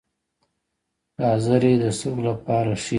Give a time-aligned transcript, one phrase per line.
[1.19, 2.89] ګازرې د سترګو لپاره ښې دي